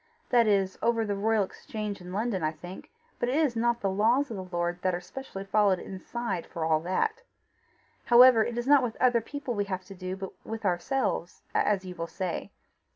That 0.31 0.47
is 0.47 0.79
over 0.81 1.05
the 1.05 1.13
Royal 1.15 1.43
Exchange 1.43 2.01
in 2.01 2.11
London, 2.11 2.41
I 2.41 2.53
think; 2.53 2.89
but 3.19 3.29
it 3.29 3.35
is 3.35 3.55
not 3.55 3.81
the 3.81 3.89
laws 3.91 4.31
of 4.31 4.37
the 4.37 4.43
Lord 4.57 4.81
that 4.81 4.95
are 4.95 4.99
specially 4.99 5.43
followed 5.43 5.77
inside 5.77 6.47
for 6.47 6.65
all 6.65 6.79
that. 6.79 7.21
However, 8.05 8.43
it 8.43 8.57
is 8.57 8.65
not 8.65 8.81
with 8.81 8.97
other 8.99 9.21
people 9.21 9.53
we 9.53 9.65
have 9.65 9.85
to 9.85 9.93
do, 9.93 10.15
but 10.15 10.31
with 10.43 10.65
ourselves 10.65 11.43
as 11.53 11.85
you 11.85 11.93
will 11.93 12.07
say. 12.07 12.49